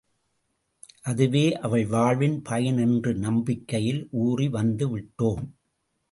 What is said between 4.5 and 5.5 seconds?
வந்துவிட்டோம்.